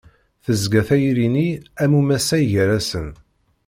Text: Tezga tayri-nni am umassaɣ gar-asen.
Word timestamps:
Tezga 0.43 0.81
tayri-nni 0.87 1.49
am 1.83 1.91
umassaɣ 1.99 2.43
gar-asen. 2.51 3.09